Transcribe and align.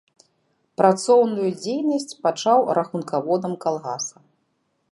Працоўную 0.81 1.49
дзейнасць 1.63 2.17
пачаў 2.27 2.59
рахункаводам 2.79 3.53
калгаса. 3.67 4.17